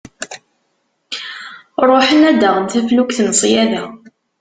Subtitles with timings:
[1.87, 3.85] Ruḥen ad d-aɣen taflukt n ssyaḍa.